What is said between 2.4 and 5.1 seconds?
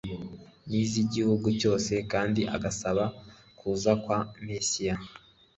agasaba kuza kwa Mesiya;